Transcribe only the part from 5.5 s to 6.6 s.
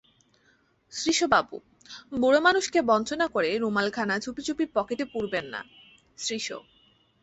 না– শ্রীশ।